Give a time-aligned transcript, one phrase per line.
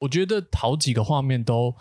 [0.00, 1.76] 我觉得好几个画面都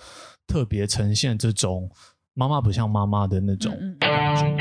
[0.46, 1.90] 特别呈现这种
[2.34, 4.58] 妈妈不像妈妈的那种感觉。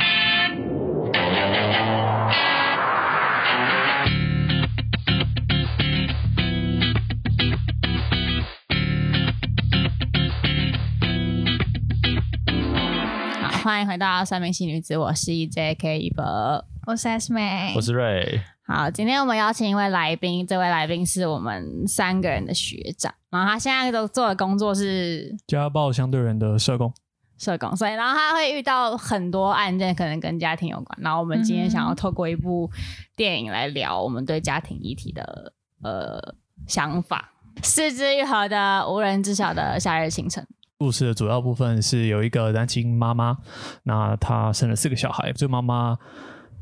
[13.42, 18.40] 好，欢迎回到算命系女子，我是 EJK 一博，我是 S 妹，我是瑞。
[18.70, 26.92] 好，今天我们邀请一位来宾，这位来宾是我们三个人的学长，然后他现在都做的工作是家暴相对人的社工，
[27.38, 30.98] 社工，所以然后他会遇到很多案件，可能跟家庭有关。
[31.00, 32.70] 然后我们今天想要透过一部
[33.16, 36.34] 电影来聊我们对家庭议题的呃
[36.66, 37.32] 想法，
[37.64, 40.44] 《四肢愈合的无人知晓的夏日清晨》。
[40.76, 43.38] 故事的主要部分是有一个单亲妈妈，
[43.84, 45.96] 那她生了四个小孩，这个妈妈。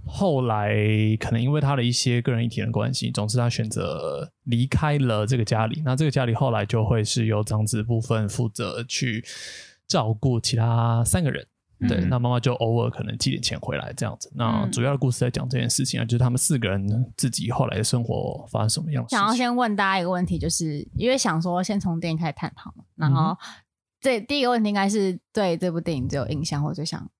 [0.06, 0.74] 后来
[1.18, 5.82] 可能因为他的一些个人议题的关系，总之他选择离开了这个家里。
[5.84, 9.24] 那这个家里后来就会是由长子部分负责去
[9.88, 11.46] 照顾其他三个人。
[11.80, 14.32] 嗯、对，那妈妈就偶尔可能寄点钱回来这样子。
[14.34, 19.04] 那主要的故事在讲这件事情啊，就是他们四个人自己后来的生活发生什么样。
[19.10, 22.84] 想要先问大家一个问题，就是因为想说先从电影开始探讨嘛。
[22.94, 23.36] 然后
[24.00, 27.10] 这第一个问题应该是对这部电影最有印象或者最想。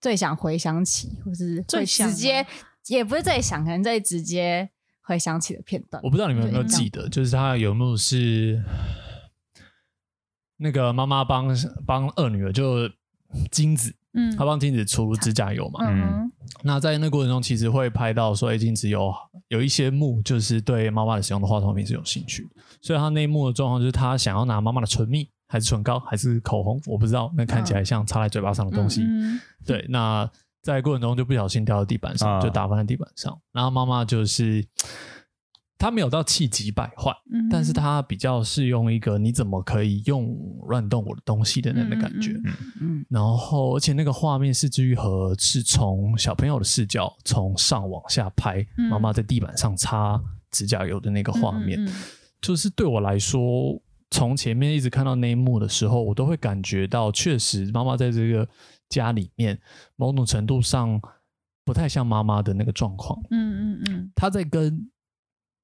[0.00, 2.46] 最想回想起，或是最直接，
[2.86, 4.70] 也不是最想，可能最直接
[5.02, 6.02] 回想起的片段。
[6.04, 8.62] 我不知道你们有没有记得，就是他有幕是
[10.58, 11.48] 那个妈妈帮
[11.86, 12.88] 帮二女儿，就
[13.50, 16.32] 金子，嗯，她帮金子涂指甲油嘛，嗯，嗯，
[16.62, 19.12] 那在那过程中，其实会拍到说，哎，金子有
[19.48, 22.48] 有一些幕，就是对妈妈的使用的化妆品是有兴趣，
[22.80, 25.28] 所以他那一幕的状况就是他想要拿妈妈的唇蜜。
[25.48, 27.32] 还是唇膏，还是口红，我不知道。
[27.34, 29.02] 那看起来像插在嘴巴上的东西。
[29.02, 33.36] 嗯、对，那在过程中就不小心掉到地板上，嗯、就打翻在地板上。
[33.50, 34.62] 然后妈妈就是，
[35.78, 42.32] 她没有到气急败坏，嗯、但是她比较是用一个你怎么可以用乱动我的东西的那个感觉。
[42.44, 43.06] 嗯嗯。
[43.08, 50.20] 然后，而且那个画面是枝裕和是从小朋友的视角从上往下拍，妈妈在地板上擦
[50.50, 51.92] 指甲油的那个画面，嗯嗯、
[52.42, 53.80] 就是对我来说。
[54.10, 58.48] 从前面一直看到那一幕的时候，我都会感觉到，确实妈妈在这个
[58.88, 59.60] 家里面，
[59.96, 61.00] 某种程度上
[61.64, 63.20] 不太像妈妈的那个状况。
[63.30, 64.90] 嗯嗯嗯，她在跟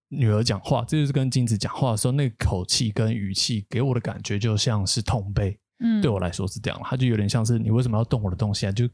[0.09, 5.59] 女儿讲话，这就是跟金子讲话的时候，那个口气跟语气给我的感觉就像是痛悲。
[5.81, 8.73] 嗯，对我来说是这样，他就有点像是你为什么要动我的东西啊？
[8.73, 8.89] 就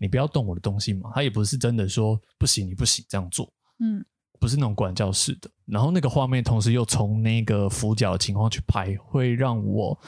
[0.00, 1.10] 你不要动我的东西嘛。
[1.14, 3.52] 他也不是真的说不行，你不行这样做。
[3.78, 4.04] 嗯。
[4.40, 9.98] 不是那种管教式的，然后那个画面同时又从那个俯角的情况去拍，会让我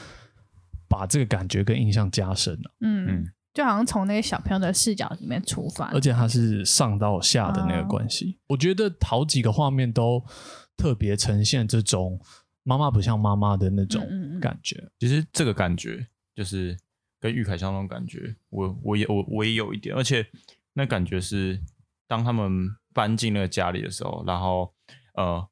[0.88, 2.75] 把这个感觉跟印象加深了。
[2.81, 8.36] 嗯嗯，就好像从那个小朋友的视角里面出发，而且它是上到下的那个关系。
[8.41, 10.22] 哦、我觉得好几个画面都
[10.76, 12.20] 特别呈现这种
[12.62, 14.03] 妈妈不像妈妈的那种
[14.38, 14.76] 感觉。
[14.76, 16.76] 嗯嗯，其实这个感觉就是
[17.19, 20.26] 跟玉凯相同感觉，我我也我我也有一点，而且
[20.75, 21.59] 那感觉是
[22.06, 22.69] 当他们。
[22.96, 24.72] 搬进那个家里的时候，然后
[25.16, 25.46] 呃，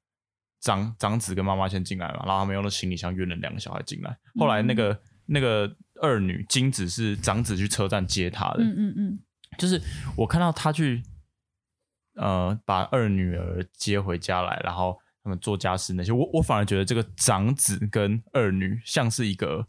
[0.62, 4.16] 长长子跟妈妈先进来嘛，然后他们用了行李箱运了两个小孩进来。
[4.40, 9.18] 后来那个、嗯、那个二女金子是长子去车站接她的，嗯嗯嗯，
[9.58, 9.78] 就是
[10.16, 11.02] 我看到他去
[12.14, 19.66] 呃把二女儿接回家来，然后他们做家事那些，我我反而觉得这个长子跟二女像是一个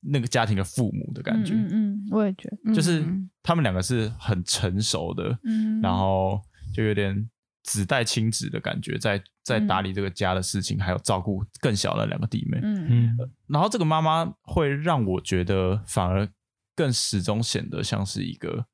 [0.00, 3.04] 那个家庭的父母的感觉，嗯，嗯，我也觉得，就是
[3.42, 6.40] 他们两个是很成熟的，嗯，然后。
[6.72, 7.28] 就有点
[7.64, 12.58] 子代亲子的感觉，在在打理这个家的事情，嗯、还有照顾更小的两个弟妹。
[12.62, 16.26] 嗯嗯、呃，然后这个妈妈会让我觉得，反而
[16.74, 18.66] 更始终显得像是一个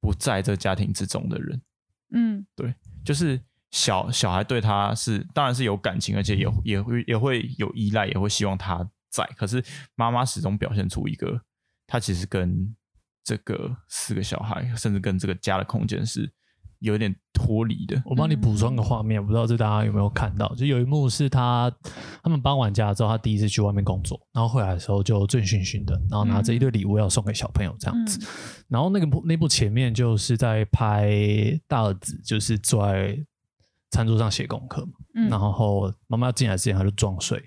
[0.00, 1.60] 不在这家庭之中的人。
[2.12, 3.38] 嗯，对，就是
[3.70, 9.26] 小小孩对他是当然是有感情，而且也也会也会有依赖，也会希望他在。
[9.36, 9.62] 可是
[9.94, 11.42] 妈妈始终表现出一个，
[11.86, 12.74] 她其实跟
[13.22, 16.32] 这个四个小孩，甚至跟这个家的空间是。
[16.80, 20.54] 有点脱离的，我帮你补充个画面，不知道这大家有没有看到？
[20.54, 21.72] 就有一幕是他
[22.22, 28.18] 他们搬完家之后，他第一次去外面工作，然后回来的时候就醉醺醺的，然后拿着一堆礼物要送给小朋友这样子。
[28.20, 28.26] 嗯、
[28.68, 31.10] 然后那个那部前面就是在拍
[31.66, 33.18] 大儿子，就是坐在
[33.90, 34.92] 餐桌上写功课嘛。
[35.14, 37.42] 嗯、然后妈妈进来之前他就装睡，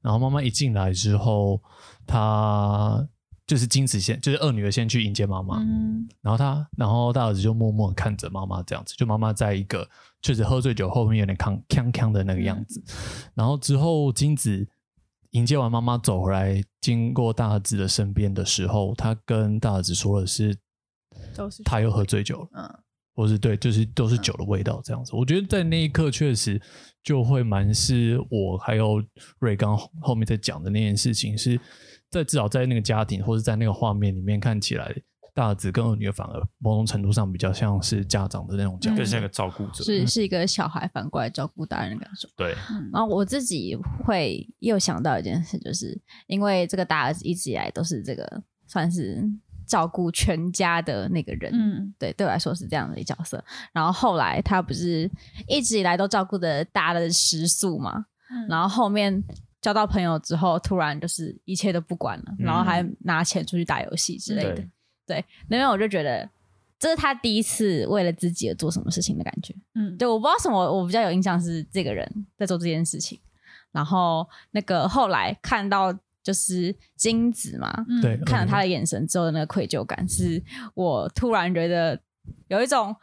[0.00, 1.60] 然后妈妈一进来之后，
[2.06, 3.08] 他。
[3.46, 9.88] 就是金子先，就是二女儿先去迎接妈妈，嗯、然后她，然后大儿子就默默看着妈妈这样子，就妈妈在一个
[10.20, 14.66] 确实喝醉酒后面有点康康康的那个样子，嗯、然后之后金子
[15.30, 20.56] 迎接完妈妈走回来，经过大儿子的身边的时候，他跟大儿子说的是，
[21.64, 22.78] 他又喝醉酒了，嗯，
[23.14, 25.12] 或是对，就是都是酒的味道这样子。
[25.14, 26.60] 我觉得在那一刻确实
[27.02, 29.02] 就会蛮是我还有
[29.38, 31.60] 瑞刚后面在讲的那件事情，是
[32.16, 34.94] 在至少在那个家庭或者在那个画面里面看起来。
[35.34, 42.26] 大儿子跟二女儿反而某种程度上比较像是家长的那种角色，更像一个照顾者，是是一个小孩反过来照顾大人的感受。
[42.34, 42.54] 对，
[42.90, 49.22] 然后我自己会又想到一件事，就是因为这个大儿子一直以来都是这个算是
[49.66, 53.44] 照顾全家的那个人，嗯，对，对我来说是这样的一角色。
[53.74, 55.10] 然后后来他不是
[55.46, 59.22] 一直以来都照顾的大的食宿嘛，嗯，然后后面
[59.66, 64.64] 交到朋友之后，突然就是一切都不管了，嗯，然后还拿钱出去打游戏之类的。
[65.04, 66.30] 对，那边我就觉得
[66.78, 69.52] 这是他第一次为了自己而做什么事情的感觉。
[69.74, 73.18] 嗯，对，我不知道什么，我比较有印象是这个人在做这件事情。
[73.72, 75.92] 然后那个后来看到
[76.22, 80.40] 就是金子嘛，对，看了他的眼神之后的那个愧疚感，是
[80.74, 82.00] 我突然觉得
[82.46, 82.94] 有一种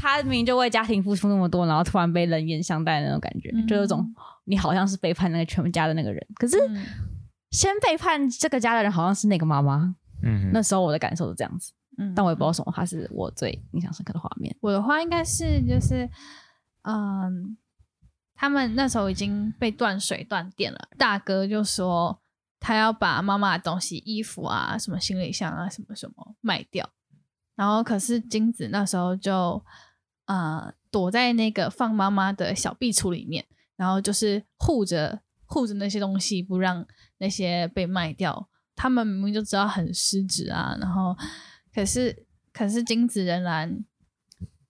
[0.00, 4.14] 他明明就为家庭付出那么多，然后突然被冷眼相待的那种感觉，嗯、就有种
[4.44, 6.56] 你好像是背叛那个全家的那个人，可是
[7.50, 9.94] 先背叛这个家的人好像是那个妈妈。
[10.22, 14.54] 嗯，那时候我的感受是这样子，嗯，但我也不知道什么，它是我最印象深刻的画面。
[14.60, 16.10] 我的话应该是就是，
[16.82, 17.56] 嗯，
[18.34, 22.20] 他们那时候已经被断水断电了，大哥就说
[22.58, 26.90] 他要把妈妈的东西、衣服啊、什么行李箱啊、什么什么卖掉，
[27.54, 29.64] 然后可是金子那时候就
[30.28, 33.44] 呃躲在那个放妈妈的小壁橱里面，
[33.76, 36.86] 然后就是护着护着那些东西，不让
[37.18, 38.48] 那些被卖掉。
[38.76, 41.16] 他们明明就知道很失职啊，然后
[41.74, 43.84] 可是可是金子仍然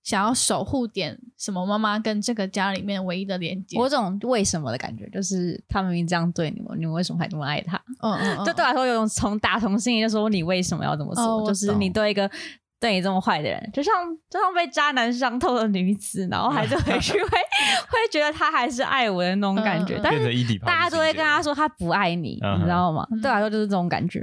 [0.03, 3.77] 想要守护点什么妈妈跟这个家里面唯一的连接。
[3.77, 7.77] 我有种为什么的感觉，就是他明明这样对你们，你们为什么还这么爱他？
[8.01, 11.23] 嗯嗯，嗯，就对我来说有种从打从心里就说你为什么要这么做？
[11.23, 12.31] 哦、就是你对一个。
[12.81, 13.93] 对你这么坏的人，就像
[14.31, 20.01] 就像被渣男伤透的女子，然后还是回去 会会觉得他还是爱我的那种感觉。
[20.03, 23.07] 但是大家都会跟他说他不爱你，你知道吗？
[23.23, 24.21] 对我来说就是这种感觉。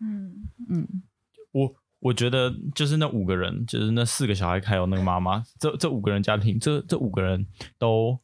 [0.00, 0.32] 嗯
[0.70, 0.88] 嗯，
[1.52, 7.46] 我我觉得就是那五个人，就是那四个小孩还有那个妈妈，这这五个人家庭，这这五个人
[7.78, 8.18] 都，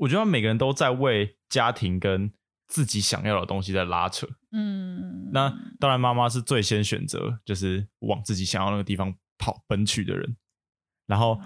[0.00, 2.32] 我觉得每个人都在为家庭跟。
[2.72, 10.36] 自己想要的东西在拉扯，嗯，那当然妈妈是最先选择，就是往自己想要那个地方跑奔去的人。
[11.06, 11.40] 然后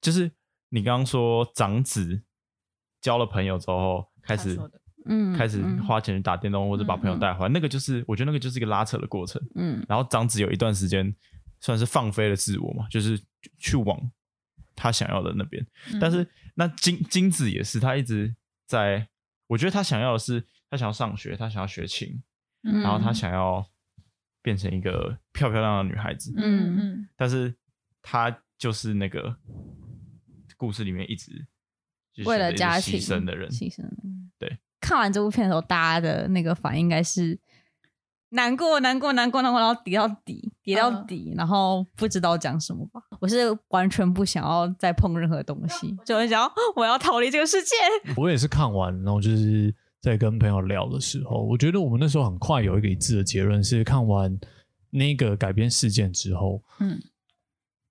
[0.00, 0.30] 就是
[0.68, 2.22] 你刚刚说长子
[3.00, 4.58] 交了朋友之后，开始，
[5.06, 9.82] 嗯，开始花钱去打电动或者把朋友带回来，那个就是我觉得那个就是一个拉扯的过程，嗯。
[9.88, 11.14] 然后长子有一段时间
[11.60, 13.18] 算是放飞了自我嘛，就是
[13.58, 13.98] 去往
[14.74, 15.66] 他想要的那边。
[16.00, 18.34] 但是那金金子也是，他一直
[18.66, 19.08] 在。
[19.46, 22.22] 我觉得他想要的是，他想要上学，他想要学琴，
[22.62, 23.66] 嗯、然后她想要
[24.42, 26.32] 变成一个漂漂亮亮的女孩子。
[26.36, 27.08] 嗯嗯。
[27.16, 27.54] 但是
[28.02, 29.36] 她就是那个
[30.56, 31.46] 故事里面一直
[32.24, 33.84] 为了家庭牺牲的人，牺牲。
[34.38, 34.58] 对。
[34.80, 37.38] 看完这部片的时候，大家的那个反应应该是
[38.30, 43.02] 难过，难过，难过，难过，然后跌到底，跌到底，然后不知道讲什么吧。
[43.20, 47.74] 我是完全不想要再碰任何东西，就很想要我要逃离这个世界。
[48.16, 54.38] 我也是看完，然后就是在跟朋友聊的时候，我觉得我们那时候很快有一个一致的结论，是看完
[54.90, 57.00] 那个改编事件之后，嗯，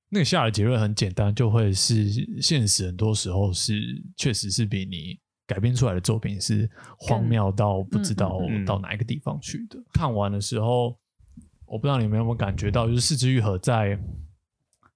[0.09, 2.09] 那个下的结论很简单，就会是
[2.41, 9.77] 现实很多时候是确实是比你改编出来的作品是荒谬到不知道到哪一个地方去的。
[9.77, 9.85] 嗯嗯嗯。
[9.93, 10.97] 看完的时候，
[11.65, 13.99] 我不知道你们有没有感觉到，就是四肢愈合在。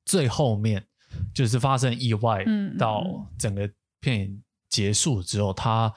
[0.06, 0.86] 最后面
[1.34, 2.44] 就是发生意外，
[2.78, 5.90] 到整个片结束之后，他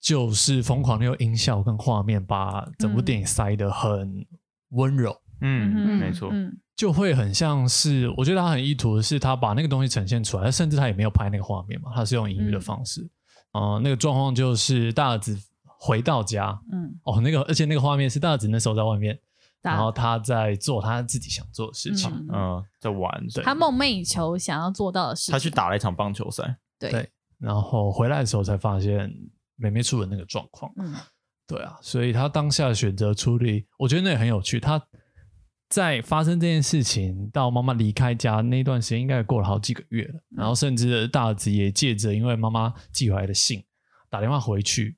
[0.00, 4.26] 就是疯狂的用音效跟画面把整部电影塞得很
[4.70, 5.10] 温柔。
[5.40, 6.32] 嗯嗯，没错，
[6.74, 13.08] 就会很像是我觉得他很意图的是他把那个东西呈现出来，甚至他也没有拍那个画面嘛，他是用隐喻的方式。
[13.52, 19.18] 啊、呃，那个状况就是大儿子回到家，嗯，哦，那个而且那个画面是大儿子那时候在外面。
[19.60, 25.32] 然后他在做他自己想做的事情，嗯，嗯，在玩，对，他梦寐以求想要做到的事情。
[25.32, 29.12] 他去打了一场棒球赛，对，对，然后回来的时候才发现
[29.58, 30.94] 妹妹出了那个状况，嗯，
[31.46, 34.58] 对啊，所以他当下选择处理，我觉得那也很有趣。
[34.58, 34.82] 他
[35.68, 40.14] 在发生这件事情到妈妈离开家那段时间，应该也过了好几个月了。
[40.30, 43.62] 然后甚至大儿子也借着因为妈妈寄回来的信
[44.08, 44.96] 打电话回去。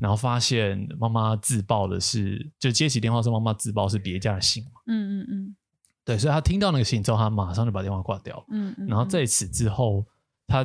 [0.00, 4.70] 然后发现妈妈自爆的是，就接起电话说妈妈自爆是别家的信嘛。
[4.88, 5.56] 嗯嗯嗯，
[6.04, 8.44] 对，所以他听到那个信之后，他马上就把电话挂掉了。
[8.50, 10.04] 嗯嗯，然后在此之后，
[10.46, 10.64] 他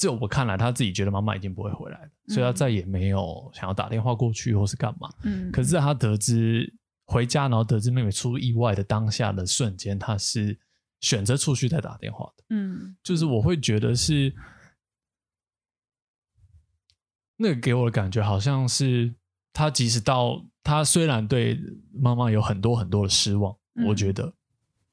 [0.00, 5.12] 就我看来，他自己觉得妈妈已经不会回来了，嗯，所以他再也没有想要打电话过去或是干嘛。
[5.24, 6.72] 嗯，可是他得知
[7.04, 10.58] 回家，然后得知妹妹出意外的当下的瞬间，他是
[11.00, 12.44] 选择出去再打电话的。
[12.48, 14.34] 嗯，就是我会觉得是
[17.36, 19.14] 那个给我的感觉，好像是
[19.52, 21.60] 他即使到他虽然对
[21.92, 24.32] 妈妈有很多很多的失望，嗯、我觉得，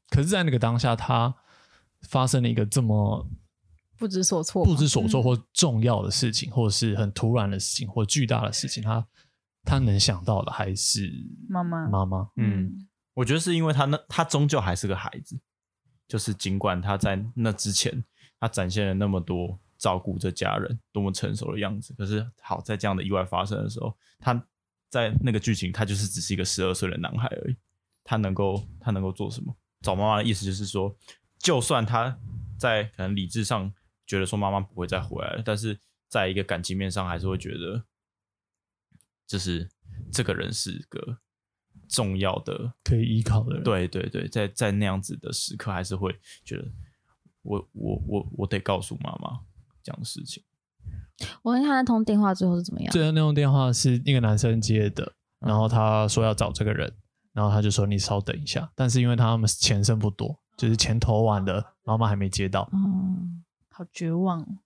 [0.09, 1.33] 可是，在那个当下，他
[2.01, 3.25] 发生了一个这么
[3.98, 9.08] 不知所措、不知所措或重要的事情，嗯、或者是很突然的事情或巨大的事情，他
[9.63, 11.12] 他能想到的还是
[11.50, 12.30] 妈妈妈妈。
[12.36, 15.39] 嗯，我觉得是因为他那他终究还是个孩子。
[16.08, 18.01] 就是尽管他在那之前，
[18.39, 24.42] 他展现了那么多照顾着家人、多么成熟的样子，可是好在这样的意外发生的时候，他
[24.89, 27.58] 在那个剧情，他就是只是一个十二岁的男孩而已。
[28.06, 29.54] 他能够他能够做什么？
[29.82, 30.96] 找妈妈的意思就是说，
[31.39, 32.18] 就算他
[32.58, 33.70] 在可能理智上
[34.07, 37.83] 觉得说妈妈不会再回来了，但是在一个感情面上还是会觉得，
[39.27, 39.69] 就是
[40.11, 41.19] 这个人是个。
[41.87, 46.65] 重要的可以依靠的人，对对对，在在那样子的时刻，还是会觉得
[47.43, 49.39] 我我我我得告诉妈妈
[49.81, 50.43] 这样的事情。
[51.43, 52.91] 我跟他那通电话最后是怎么样？
[52.91, 56.93] 最后那通电话是那个男生接的，然后他说要找这个人，
[57.31, 63.45] 然后他就说你稍等一下，但是因为他们钱剩不多，就是钱投完了，妈妈还没接到，嗯，
[63.77, 64.57] 好绝望，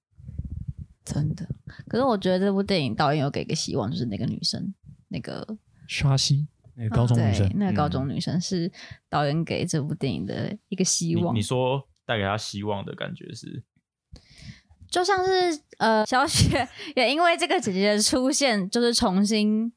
[1.04, 1.50] 真的。
[1.90, 4.74] 可是我觉得这部电影导演有给个希望，就是那个女生，
[5.10, 6.48] 那个沙西。
[6.76, 8.72] 那个高中女生，哦、那个高中女生是
[9.10, 11.36] 导演给这部电影的一个希望。
[11.36, 13.62] 你，你说带给她希望的感觉是，
[14.90, 16.66] 就像是呃，小雪
[16.96, 19.74] 也因为这个姐姐的出现，就是重新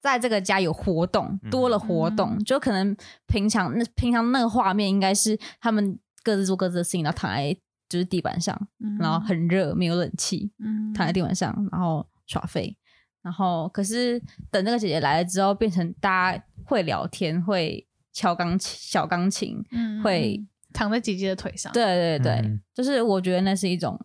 [0.00, 2.96] 在这个家有活动，多了活动，嗯、就可能
[3.26, 7.54] 平常那平常那个画面应该是他们各自做各自的事情，然后躺在
[7.92, 12.74] 就是地板上，嗯、然后很热，没有冷气，嗯、躺在地板上，然后耍废。
[13.20, 14.18] 然后，可是
[14.50, 21.70] 等那个姐姐来了之后，变成大家会聊天，会敲钢琴、小钢琴，嗯，会躺在姐姐的腿上。
[21.74, 24.00] 对对对，嗯、就是我觉得那是一种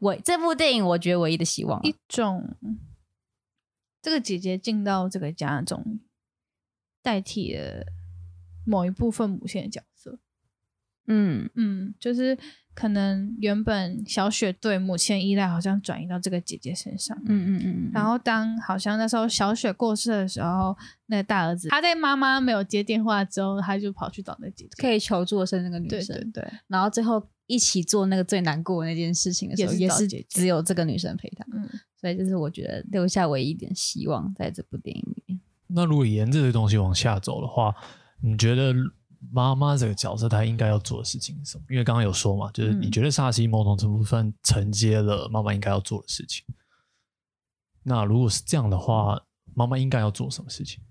[0.00, 2.54] 唯这部电影我觉得唯一的希望，一种
[4.02, 5.98] 这个姐姐进到这个家中，
[7.00, 7.86] 代替了
[8.66, 9.91] 某一部分母亲的角色。
[11.06, 12.38] 嗯嗯，就是。
[12.74, 17.90] 可能原本小雪对母亲依赖好像转移到这个姐姐身上，嗯嗯嗯。
[17.92, 20.74] 然后当好像那时候小雪过世的时候，
[21.08, 26.52] 那个大儿子他在妈妈没有接电话之后，他就跑去找那姐姐，可以求助的是那个女生，对对对。
[26.66, 31.44] 然后最后一起做那个最难过的那件事情的时候，也是只有这个女生陪他。
[31.52, 31.68] 嗯，
[32.00, 35.38] 所以就是我觉得留下唯一一点希望在这部电影里面。
[35.66, 37.74] 那如果沿着这个东西往下走的话，
[38.22, 38.72] 你觉得？
[39.30, 41.64] 妈妈这个角色，她应该要做的事情是什么？
[41.70, 46.44] 因为刚刚有说嘛，就是你觉得沙西某种程度分承接了妈妈应该要做的事情。
[47.84, 49.24] 那如果是这样的话，
[49.54, 50.82] 妈妈应该要做什么事情？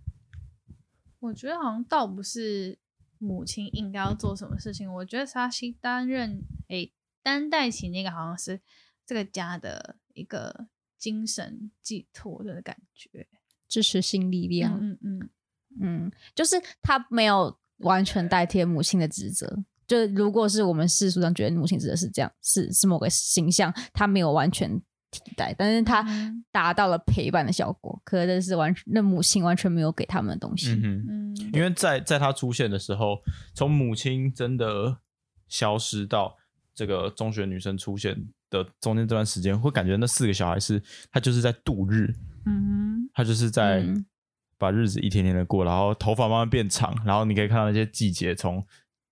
[1.20, 2.80] 我觉得好像倒不是
[3.18, 4.92] 母亲应该要做什么事情。
[4.92, 8.62] 我觉得沙西担任诶担待起那个好像是
[9.06, 13.28] 这个家的一个精神寄托的感觉，
[13.68, 14.80] 支持性力量。
[14.82, 15.30] 嗯嗯
[15.80, 17.61] 嗯，就是他没有。
[17.82, 26.06] 完全代替母亲的职责，就如果是我们世俗上觉得母亲职责是这样，是是某个形象，他没有完全替代，但是他
[26.52, 28.02] 达到了陪伴的效果。
[28.06, 30.72] 可是是完全，那母亲完全没有给他们的东西。
[30.72, 33.18] 嗯嗯，因为在在他出现的时候，
[33.54, 34.98] 从母亲真的
[35.48, 36.38] 消失到
[36.74, 38.16] 这个中学女生出现
[38.50, 43.86] 的中间这段时间，会感觉那四个小孩是他就是在度日，嗯，他就是在。
[44.62, 48.64] 嗯把日子一天天的过，然后头发慢慢变长，然后你可以看到那些季节从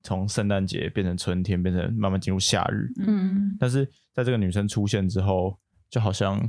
[0.03, 2.87] 从圣诞节变成春天，变成慢慢进入夏日。
[3.07, 5.57] 嗯，但是在这个女生出现之后，
[5.89, 6.39] 就好像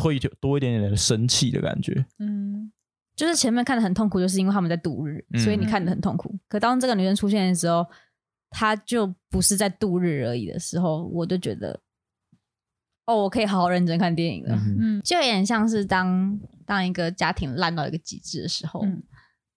[0.00, 2.04] 会多一点点的生气的感觉。
[2.18, 2.72] 嗯，
[3.14, 6.34] 就是前面看的很痛苦，就是因为他们在度日，嗯、所以你看的很痛苦。
[6.48, 7.86] 可当这个女生出现的时候，
[8.50, 11.78] 她就不是在度日而已的时候，我就觉得。
[13.06, 14.54] 哦，我可以好好认真看电影了。
[14.78, 19.02] 嗯，就有点像是当当一个家庭烂到一个极致的时候，嗯、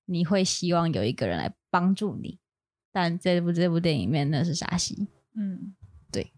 [0.05, 2.39] 你会希望有一个人来帮助你。
[2.89, 5.09] 但这部这部电影里面那是沙西。
[5.35, 5.75] 嗯，
[6.09, 6.31] 对，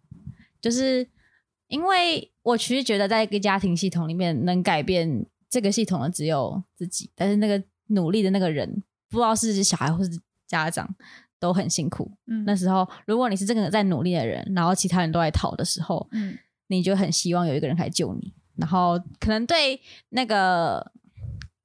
[0.60, 1.08] 就是
[1.68, 7.12] 因为我其实觉得在一个家庭系统里面，能改变这个系统的只有自己。
[7.14, 10.96] 但是那个努力的那个人，不知道是小孩或是家长，
[11.40, 12.12] 都很辛苦。
[12.26, 16.36] 嗯，那时候如果你是这个在努力的人，然后其他人都在逃的时候，嗯。
[16.68, 19.80] 你就很希望有一个人来救你，然后可能对
[20.10, 20.92] 那个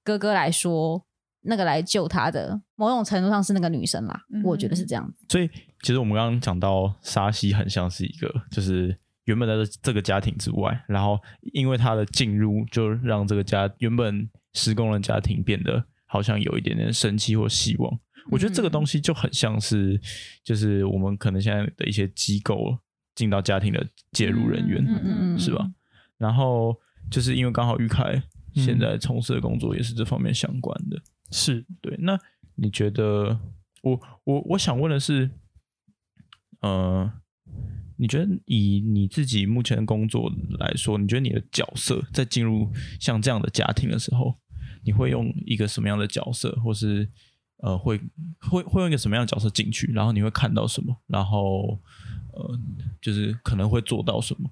[0.04, 1.04] 哥哥来说，
[1.42, 5.26] 那个来救他的某种程度上是那个女生啦，嗯、我觉得是这样子。
[5.28, 5.48] 所以
[5.82, 11.18] 其实我们刚刚讲到沙西很像是一个，就是原本在这个家庭之外，然后
[11.52, 17.98] 因为他的进入，就让这个家原本施工的家庭变得好像有一点点生气或希望。
[18.30, 19.98] 我觉得这个东西就很像是，
[20.44, 22.76] 就是我们可能现在的一些机构
[23.14, 25.66] 进到家庭的介入人员，嗯嗯嗯，是吧？
[26.18, 26.76] 然后
[27.10, 28.22] 就是因为刚好玉凯
[28.54, 31.96] 现在从事的工作也是这方面相关的，是对。
[32.00, 32.18] 那
[32.56, 33.40] 你觉得，
[33.82, 35.30] 我我我想问的是，
[36.60, 37.10] 呃。
[38.00, 42.70] 你觉得以你自己目前的工作来说，你觉得你的角色在进入
[43.00, 44.38] 像这样的家庭的时候，
[44.84, 47.10] 你会用一个什么样的角色，或是
[47.56, 48.00] 呃，会
[48.38, 49.90] 会会用一个什么样的角色进去？
[49.92, 50.96] 然后你会看到什么？
[51.08, 51.76] 然后
[52.34, 52.56] 呃，
[53.02, 54.48] 就是可能会做到什么？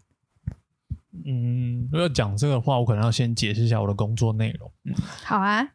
[1.24, 4.70] 嗯，如果讲这个的话，我可能要先解释一下我的工作内容。
[4.84, 4.94] 嗯，
[5.24, 5.66] 好啊。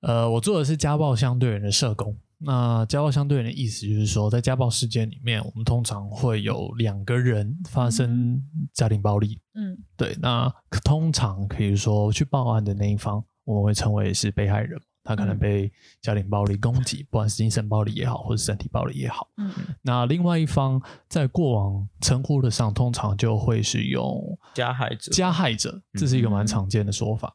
[0.00, 2.16] 呃，我做的是家暴相对人的社工。
[2.42, 9.38] 那家暴相对人的意思就是说，在家暴事件里面，我们通常会有两个人发生家庭暴力。
[9.54, 10.16] 嗯，对。
[10.22, 10.50] 那
[10.82, 14.80] 通常可以说去报案的那一方，我们会称为是被害人，
[15.10, 19.28] 他可能被家庭暴力攻击，不管是精神暴力也好，或是身体暴力也好。
[19.38, 19.50] 嗯。
[19.82, 25.10] 那另外一方在过往称呼的上，通常就会是用加害者。
[25.10, 27.34] 加害者，这是一个蛮常见的说法。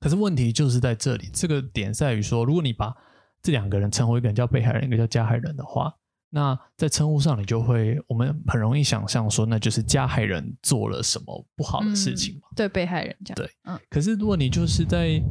[0.00, 2.92] 可是问题就是在这里，这个点在于说，如果你把
[3.40, 5.94] 这两个人称呼，一个人叫被害人，一个叫加害人的话，
[6.30, 12.48] 那在称呼上，你就会我们很容易想象说，那就是加害人做了什么不好的事情嘛？
[12.50, 13.36] 嗯、对被害人这样。
[13.36, 13.78] 对，嗯。
[13.88, 15.22] 可是如果你就是在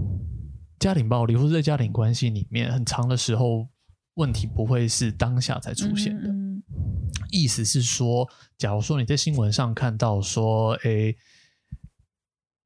[0.80, 3.68] 家庭暴力或者在家庭关系里面很长的时候，
[4.16, 6.30] 问题不会是当下才出现的。
[6.30, 6.64] 嗯、
[7.32, 11.16] 意思是说，假如说你在新闻上看到说，诶，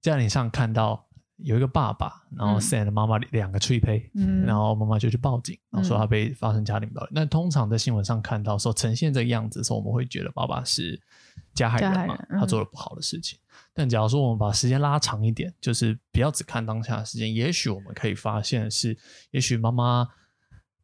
[0.02, 1.08] 家庭上看到。
[1.38, 7.10] 有一个爸爸，然后 send 妈妈两个脆胚，嗯，然后妈妈就去报警，然后说他被发生家庭暴力。
[7.12, 10.98] 那、嗯、通常在新闻上看到说呈现这个样子的时候，我们会觉得爸爸是
[11.54, 13.38] 加害人嘛，人嗯、他做了不好的事情。
[13.74, 18.98] 但假如说我们把时间拉长一点，就是不要只看当下的时间，也许我们可以发现是，
[19.32, 20.08] 也许妈妈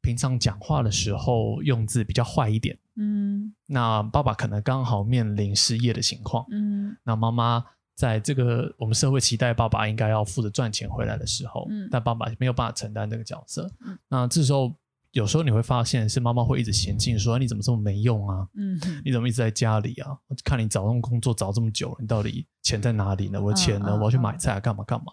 [0.01, 7.63] 平常讲话的时候用字比较坏一点，嗯，那爸爸可能刚好面临失业的情况，嗯，那妈妈。
[8.00, 13.69] 在这个我们社会期待爸爸应该要负责赚钱回来的时候，嗯、但爸爸没有办法承担这个角色。
[13.86, 14.74] 嗯、那这时候
[15.12, 18.48] 有时候你会发现是妈妈会一直嫌弃说：“你怎么这么没用啊？
[18.56, 20.15] 嗯、你怎么一直在家里啊？
[20.43, 23.41] 看你找这种工作找这么久了，你到底钱在哪里呢？
[23.41, 23.88] 我的钱呢？
[23.89, 25.12] 嗯、我要去买菜干嘛干嘛？”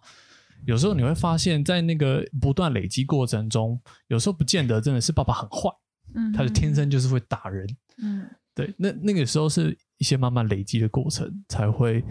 [0.67, 5.71] 有时候你会发现在那个不断累积过程中，有时候不见得真的是爸爸很坏，
[6.15, 7.67] 嗯、他是天生就是会打人。
[8.03, 12.05] 嗯、对，那那个时候是一些慢慢累积的过程才会。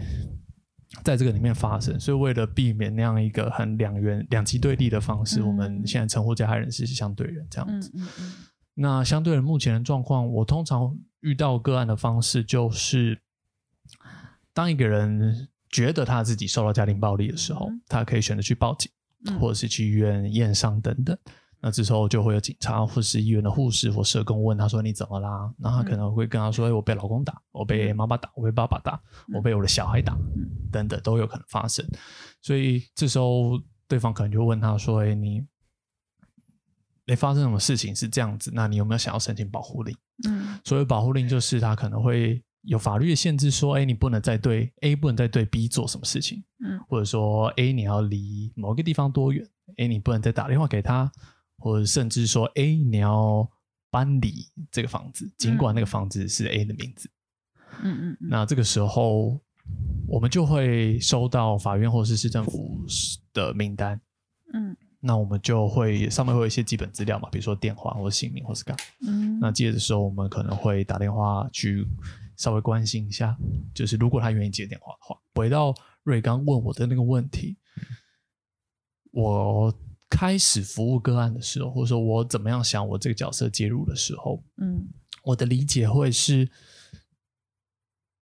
[1.04, 7.90] 在这个里面发生，所以为了避免那样一个很两元两极对立的方式，嗯、我们现在称呼加害人是相对人这样子。
[7.94, 8.32] 嗯嗯嗯、
[8.74, 13.20] 那相对人目前的状况，我通常遇到个案的方式就是，
[14.52, 18.90] 当一个人觉得他自己受到家庭暴力的时候，嗯、他可以选择去报警，
[19.26, 21.16] 嗯、或者是去医院验伤等等。
[21.66, 29.02] 那这时候就会有警察或是医院的护士或社工问他说：“你怎么啦？”然后他可能会跟他说：“哎，我被老公打，我被妈妈打，我被爸爸打，
[29.34, 30.16] 我被我的小孩打，
[30.70, 31.84] 等等都有可能发生。”
[32.40, 35.44] 所以这时候对方可能就问他说：“哎，你，
[37.04, 38.52] 你发生什么事情是这样子？
[38.54, 39.92] 那你有没有想要申请保护令？”
[40.28, 49.44] 嗯，所以保护令就是他可能会有法律的限制，说：“哎，你不能再对 A 不能再对 B 做什么事情，嗯，或者说 A 你要离某个地方多远
[49.78, 51.10] ？A 你不能再打电话给他。”
[51.58, 53.48] 或者甚至说，哎，你要
[53.90, 57.10] 搬离这个房子，尽管那个房子是 A 的名字。
[57.82, 58.16] 嗯嗯。
[58.20, 59.40] 那这个时候，
[60.06, 62.84] 我们就会收到法院或是市政府
[63.32, 64.00] 的名单。
[64.52, 64.76] 嗯。
[65.00, 68.84] 那我们就会上面会有一些基本资料嘛，比如说电话或姓名或是干嘛。
[69.08, 69.38] 嗯。
[69.40, 71.86] 那接着时候，我们可能会打电话去
[72.36, 73.36] 稍微关心一下，
[73.74, 75.18] 就是如果他愿意接电话的话。
[75.34, 77.56] 回到瑞刚问我的那个问题，
[79.12, 79.74] 我。
[80.08, 84.86] 开始服务个案的时候，或者说我怎么样想我这个角色介入的时候，嗯，
[85.24, 86.48] 我的理解会是，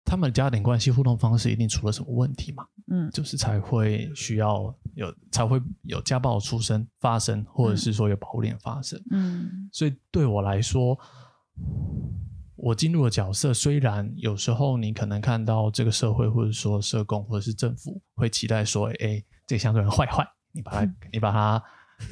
[0.06, 10.98] 他们家庭关系互动方式一定出了什么问题嘛，嗯，就是才会需要有才会有家暴出生发生，或者是说有保护链发生，嗯，所以对我来说，
[12.56, 20.26] 我进入的角色虽然有时候你可能看到这个社会或者说社工或者是政府会期待说，哎，这个相对人坏坏。
[20.54, 21.64] 你把他，你把他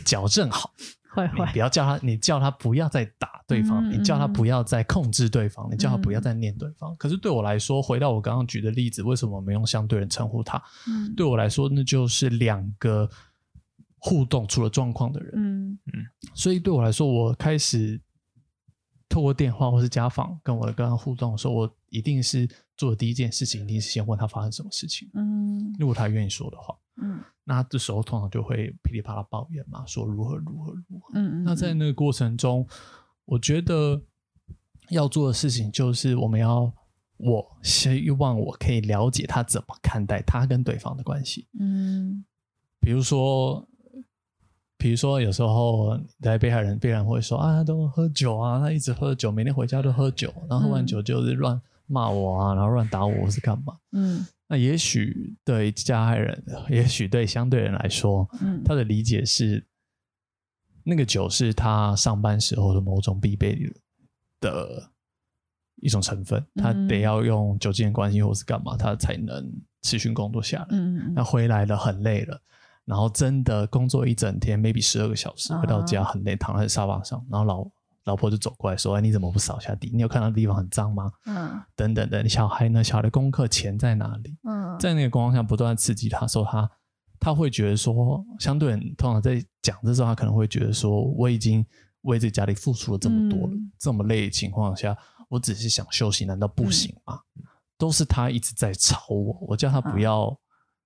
[0.03, 0.71] 矫正好，
[1.13, 6.91] 会会，你不要叫他，你叫他不要再打对方，嗯、你叫他不要再控制对方，嗯、你叫他不要再念对方。
[6.91, 10.61] 嗯、可是对我来说，回到我刚刚举的例子，为什么我们用相对人称呼他？
[10.87, 13.09] 嗯、对我来说，那就是两个
[13.97, 15.33] 互动出了状况的人。
[15.35, 18.01] 嗯嗯，所以对我来说，我开始
[19.11, 22.47] 透过电话或是家访跟我的个案互动的时候，我一定是
[22.77, 25.09] 做的第一件事情，一定是先问他发生什么事情。
[25.13, 31.11] 嗯，如果他愿意说的话，嗯，那这时候通常就会噼里啪啦抱怨嘛，说如何如何如何。
[31.13, 31.43] 嗯嗯。
[31.43, 32.65] 那在那个过程中，
[33.25, 34.01] 我觉得
[34.89, 36.73] 要做的事情就是我们要，
[37.17, 41.47] 我希望我可以了解他怎么看待他跟对方的关系。
[41.59, 42.23] 嗯，
[42.79, 43.67] 比如说。
[44.81, 53.77] 比如说，有时候在被害人，被害人会说啊，他都喝酒啊，他一直喝酒，每天回家都喝酒，然后喝完酒就是乱骂我啊，然后乱打我，或是干嘛？
[53.91, 59.63] 嗯，那也许对加害人，也许对相对人来说，嗯，他的理解是，
[60.83, 63.55] 那个酒是他上班时候的某种必备
[64.39, 64.89] 的
[65.75, 69.47] 一种成分，他得要用酒精的关系或是干嘛，他才能
[69.83, 70.67] 持续工作下来。
[70.71, 72.41] 嗯，那回来了很累了。
[72.91, 77.65] 然后真的工作一整天，maybe 十二个小时，回到家很累，躺在沙发上，然后老
[78.03, 79.89] 老婆就走过来说：“哎，你怎么不扫下地？
[79.93, 82.83] 你有看到地方很脏吗？”嗯，等等的，小孩呢？
[82.83, 84.35] 小孩的功课钱在哪里？
[84.43, 86.69] 嗯，在那个光下不断刺激他，说他
[87.17, 91.65] 他会觉得说，相对人通常在讲的时候，他可能会觉得说，我已经
[92.01, 94.93] 为这家里付出了这么多了，嗯、这么累的情况下，
[95.29, 97.17] 我只是想休息，难道不行吗？
[97.37, 97.43] 嗯、
[97.77, 100.37] 都是他一直在吵我，我叫他不要、嗯、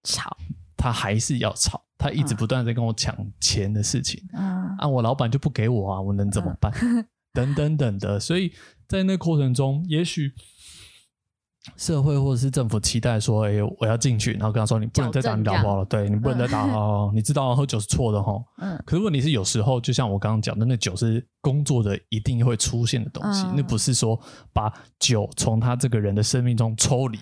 [0.03, 0.37] 吵。
[0.77, 6.71] 他还是要吵，他一直不断在跟我抢钱的事情，嗯、啊，我老板就不给我啊，我能怎么办？
[6.81, 8.51] 嗯、等等等的，所以
[8.87, 10.33] 在那过程中，也许
[11.77, 24.19] 社会或者是政府期待说，哎、欸，我要进去，然后跟他说，你不能再打你老婆了，对，你不能再打哦，嗯、你知道喝酒是错的哈，嗯，可是问题是有时候，就像我刚刚讲的，那酒是工作的一定会出现的东西，嗯、那不是说
[24.53, 27.17] 把酒从他这个人的生命中抽离。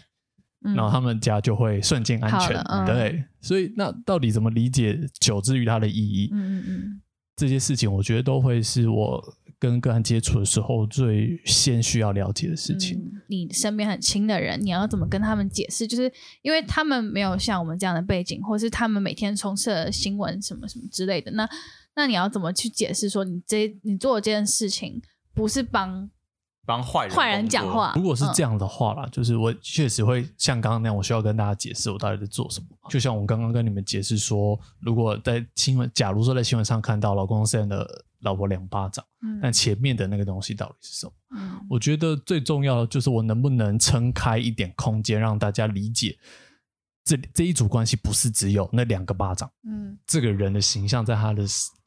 [0.63, 6.30] 然后他们家就会瞬间安全，嗯、对，所以那到底怎么理解酒之于它的意义？
[6.32, 7.02] 嗯嗯，
[7.36, 9.21] 这些事情我觉得都会是我
[9.60, 12.97] 跟个案接触的时候最先需要了解的事情。
[12.97, 15.86] 嗯、你身边很亲的人，你要怎么跟他们解释？
[15.86, 21.32] 就是因为他们没有像我们这样的背景，或是他们每天充斥新闻什么什么之类的。
[21.32, 21.49] 那
[21.95, 25.02] 那你要怎么去解释说你这你做的这件事情
[25.34, 26.10] 不是帮？
[26.65, 32.67] 帮坏人坏人讲话，如果是这样的话啦，嗯、就是我确实会像刚刚那样，我需要跟大家解释我到底在做什么。
[32.89, 37.86] 就像我刚刚跟你们解释说，如果在新闻，假如说在新闻上看到老公扇了
[38.21, 41.12] 老婆两巴掌，嗯、但前面的那个东西到底是什么？
[41.36, 46.17] 嗯、我觉得最重要的就是我能不能撑开一点空间，让大家理解
[47.04, 49.52] 这这一组关系不是只有那两个巴掌。
[49.67, 51.43] 嗯，这个人的形象在他的。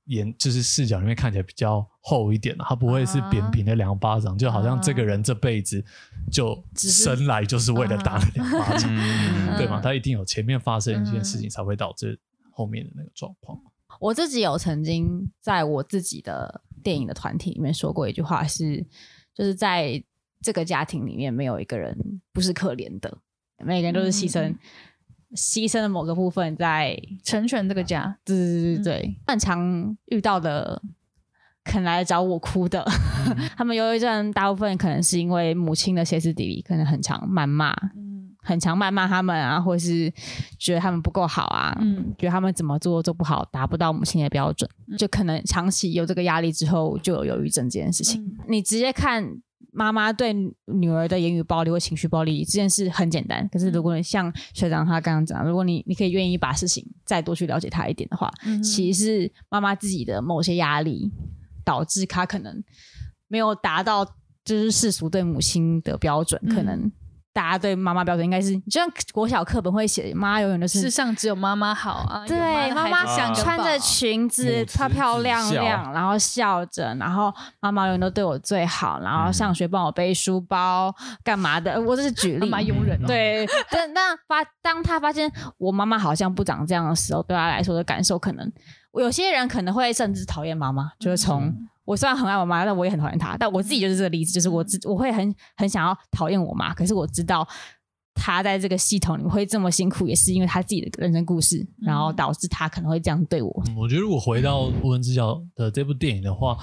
[0.06, 4.38] 眼就是视角里面看起来比较厚一点，他不会是扁平的两巴掌，uh.
[4.38, 5.84] 就好像这个人这辈子
[6.30, 9.56] 就生来就是为了打两巴掌，uh.
[9.58, 9.80] 对吗？
[9.82, 12.18] 他一定有前面发生一件事情才会导致
[12.50, 13.58] 后面的那个状况。
[14.00, 18.86] 我自己有曾经在我自己的电影的团体里面说过一句话是，是
[19.34, 20.02] 就是在
[20.40, 21.98] 这个家庭里面没有一个人
[22.32, 23.18] 不是可怜的，
[23.64, 24.50] 每个人都是牺牲。
[24.50, 24.56] Uh.
[25.34, 30.80] 牺牲的某个部分在成全这个家，对对对对对，很常遇到的
[31.64, 32.84] 肯来找我哭的，
[33.26, 40.12] 嗯、 他们忧郁症大部分可能是因为母亲的歇斯底里，可能很常谩骂，嗯，很常谩骂他们啊，或是
[40.58, 48.22] 觉得他们不够好啊，嗯，觉得他们怎么做做不好，达不到母亲的标准，嗯、就可能长期有这个压力之后就有忧郁症这件事情。
[48.22, 49.42] 嗯、你直接看。
[49.76, 50.32] 妈妈对
[50.64, 61.12] 女儿的言语暴力或情绪暴力这件事很简单，可是如果你像学长他刚刚讲，如果你你可以愿意把事情再多去了解他一点的话，嗯、其实是妈妈自己的某些压力
[61.62, 62.64] 导致他可能
[63.28, 64.04] 没有达到
[64.44, 66.90] 就是世俗对母亲的标准，嗯、可能。
[67.36, 72.24] 大家对妈妈标准应该是，就像国小课本会写，妈永远都是世上只有妈妈好啊。
[72.26, 80.90] 对，妈妈穿着裙子漂漂亮亮，然后笑着，然后妈妈永远都对我最好，然后上学帮我背书包，
[81.22, 81.78] 干嘛的？
[81.78, 82.98] 我这是举例，妈妈佣人。
[83.06, 88.50] 对，但那发当他发现我妈妈好像不长这样的时候，对他来说的感受，可能
[88.94, 91.54] 有些人可能会甚至讨厌妈妈，就是从。
[91.86, 93.36] 我虽然很爱我妈，但我也很讨厌她。
[93.38, 97.46] 但我自己就是这个例子，就是我自我会很很想要讨厌我妈，可是我知道
[98.14, 103.64] 她在这个系统里面会这么辛苦，也是因为她自己的人生故事，嗯、然后导致她可能会这样对我。
[103.76, 106.58] 我觉得如果回到无人知晓的这部电影的话，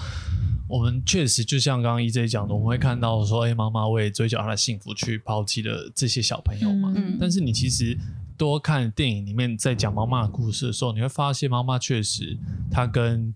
[0.68, 6.92] 我们确实就像刚刚 EJ 讲的，我们会看到说，哎，妈妈为追求她的幸福去抛弃了这些小朋友嘛。
[6.96, 7.96] 嗯、但是你其实
[8.36, 12.36] 多看电影里面在讲妈妈的故事的时候，你会发现妈妈确实
[12.70, 13.34] 她跟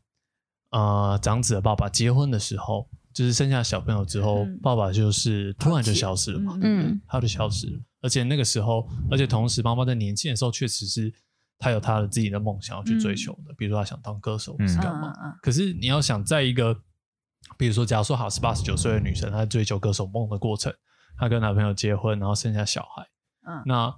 [0.71, 7.01] 呃，长子的爸爸结婚的时候，就是生下小朋友之后，嗯、爸爸就是突然就消失了嘛，嗯？
[7.09, 11.13] 他就消失了，而且那个时候，而且同时，妈妈在年轻的时候，确实是
[11.59, 15.11] 她有她的自己的梦想要去追求的，嗯、比如说她想当歌手，或是干嘛。
[15.25, 16.77] 嗯、可是你要想，在一个
[17.57, 20.73] 比如说，假如说好十八十九岁的女生，她在追求歌手梦的过程，
[21.17, 23.03] 她跟男朋友结婚，然后生下小孩，
[23.47, 23.95] 嗯，那。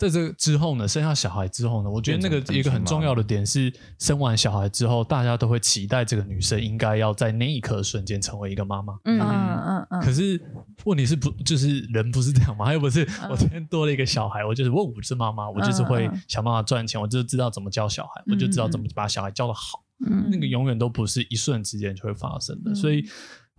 [0.00, 8.94] 在这之后呢，生下小孩之后呢，我觉得那个一个很重要的点是，生完小孩之后，大家都会期待这个女生应该要在那一刻瞬间成为一个妈妈。
[9.04, 10.00] 嗯嗯嗯。
[10.00, 10.40] 可是
[10.84, 12.72] 问题是不就是人不是这样吗？
[12.72, 19.84] 又不是我今天多了一个小孩，我就是问我是妈妈，我就是会想办法赚钱，我就知道怎么教小孩，我就知道怎么把小孩教得好。
[20.30, 23.04] 那个永远都不是一瞬之间就会发生的，所以。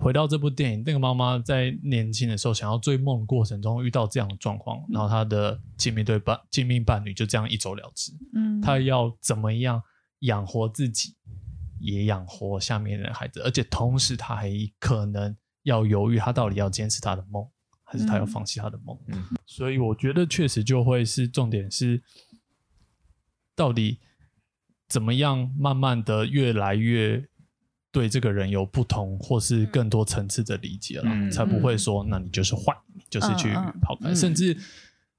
[0.01, 8.11] 回到这部电影，那个妈妈在年轻的时候想要追梦的过程中遇到这样的状况，然后她的亲密对伴、亲密伴侣就这样一走了之。
[8.33, 9.79] 嗯，她要怎么样
[10.21, 11.13] 养活自己，
[11.79, 17.47] 也养活下面的孩子，而且同时她还可能要犹豫，她到底要坚持她的梦，
[17.83, 18.97] 还是她要放弃她的梦。
[19.09, 22.01] 嗯，所以我觉得确实就会是重点是，
[23.55, 23.99] 到底
[24.89, 27.27] 怎么样慢慢的越来越。
[27.91, 33.51] 对这个人有不同或是更多层次的理解了，嗯、才不会说那你就是坏，嗯、就是去
[33.81, 34.11] 跑开。
[34.11, 34.57] 嗯、甚至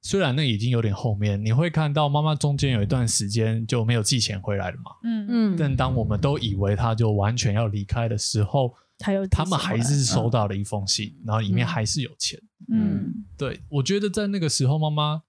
[0.01, 4.91] 虽然那已经有点后面，你会看到妈妈中间有一段时间就没有寄钱回来了嘛。
[5.05, 5.57] 嗯嗯。
[5.59, 12.41] 但当我们都以为他就完全要离开的时候，他又他们还是收到了一封信，嗯、然后里面还是有钱。
[12.73, 15.23] 嗯，对，我觉得在那个时候，妈妈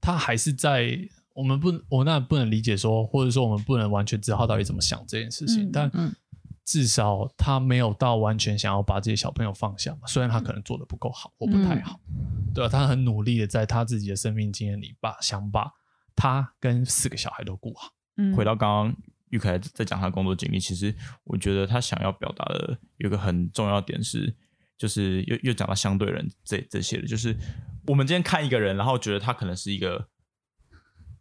[0.00, 1.08] 她还是在。
[1.34, 5.64] 我们不，我那不能理解说，或者说我们不能完全知道他到底怎么想这件事情。
[5.64, 6.16] 嗯、但
[6.64, 10.06] 至少他没有到完全想要把这些小朋友放下嘛。
[10.06, 12.70] 虽然他可能做的不够好或不太好，嗯、对吧、啊？
[12.70, 15.70] 他很努力的在他自己的生命经验里把，把想把
[16.14, 17.90] 他跟四个小孩都顾好。
[18.16, 18.96] 嗯、回到刚刚
[19.30, 20.94] 玉凯在讲他工作经历，其实
[21.24, 24.32] 我觉得他想要表达的有个很重要的点是，
[24.78, 27.36] 就是又又讲到相对人这这些的，就是
[27.88, 30.08] 我们今天看一个人，然后觉得他可能是一个。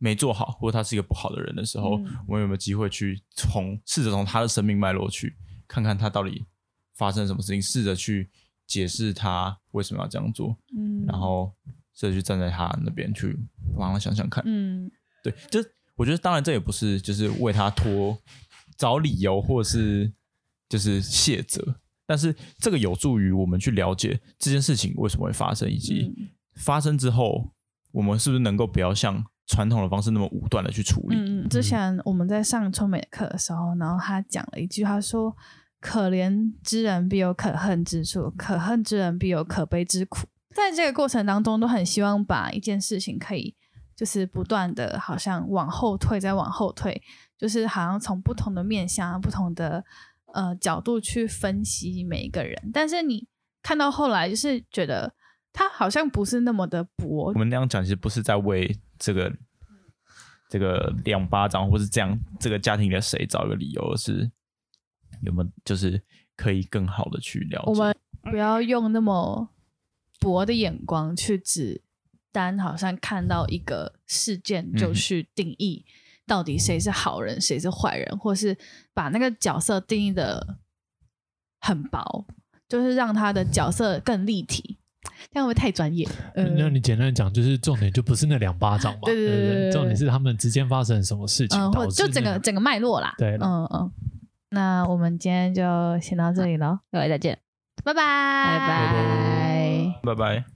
[0.04, 5.34] 没做好，或者他是一个不好的人的时候，嗯、我们有没有机会去从试着从他的生命脉络去
[5.66, 6.44] 看看他到底
[6.94, 8.30] 发生什么事情，试着去
[8.68, 11.54] 解释他为什么要这样做，嗯，然后
[11.94, 13.34] 试着去站在他那边去
[13.78, 14.92] 帮他想想看，嗯，
[15.24, 15.64] 对，就
[15.96, 18.18] 我觉得当然这也不是就是为他拖
[18.76, 20.12] 找理由或者是
[20.68, 26.14] 就是卸责，但是这个有助于我们去了解这件事情为什么会发生，以及
[26.56, 27.54] 发生之后
[27.94, 29.24] 我们是不是能够不要像。
[29.46, 31.18] 传统的方式那么武断的去处理。
[31.18, 35.36] 嗯，之前我们在上聪美课的时候，然后他讲了一句，他说
[35.82, 43.54] ：“可怜之人必有可恨之处，可恨之人必有可悲之苦。”在这个过程当中，都很希望把一件事情可以
[43.96, 47.02] 就是不断的，好像往后退，再往后退，
[47.38, 49.84] 就是好像从不同的面向、不同的
[50.34, 52.72] 呃角度去分析每一个人。
[52.72, 53.28] 但是你
[53.62, 55.14] 看到后来，就是觉得
[55.52, 57.34] 他好像不是那么的薄。
[57.34, 58.80] 我们那样讲，其实不是在为。
[59.04, 59.36] 这个
[60.48, 64.32] 这个两巴掌，或是这样，这个家庭的谁找一个理由是
[65.22, 66.02] 有没有，就是
[66.38, 67.72] 可以更好的去了解。
[67.72, 69.50] 我们不要用那么
[70.22, 71.82] 薄的眼光去只
[72.32, 75.86] 单，好像看到一个事件就去定义
[76.26, 78.58] 到底谁是好人，谁是坏人，或是
[78.94, 80.60] 把那个角色定义的
[81.60, 82.26] 很薄，
[82.70, 84.78] 就是让他的角色更立体。
[85.32, 86.08] 这样会不会太专业？
[86.36, 89.00] 那、呃、你简单讲，就是重点就不是那两巴掌嘛？
[89.06, 93.14] 对对对，对，重点是他们之间发生什么事情，导致就整个整个脉络啦。
[93.18, 93.92] 对，嗯嗯。
[94.50, 95.64] 那我们今天就
[96.00, 97.40] 先到这里喽，各位再见，
[97.84, 100.53] 拜拜，拜拜，拜拜。